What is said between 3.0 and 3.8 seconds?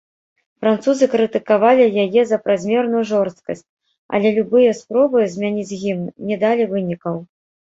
жорсткасць,